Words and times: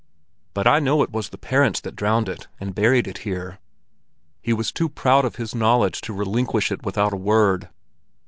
"But 0.55 0.65
I 0.65 0.79
know 0.79 1.03
it 1.03 1.11
was 1.11 1.29
the 1.29 1.37
parents 1.37 1.79
that 1.81 1.95
drowned 1.95 2.27
it—and 2.27 2.73
buried 2.73 3.07
it 3.07 3.19
here." 3.19 3.59
He 4.41 4.51
was 4.51 4.71
too 4.71 4.89
proud 4.89 5.25
of 5.25 5.35
his 5.35 5.53
knowledge 5.53 6.01
to 6.01 6.11
relinquish 6.13 6.71
it 6.71 6.81
without 6.81 7.13
a 7.13 7.17
word. 7.17 7.69